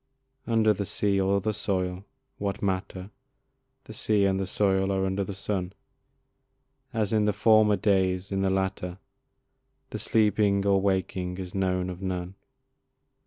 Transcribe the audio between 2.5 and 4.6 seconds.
matter? The sea and the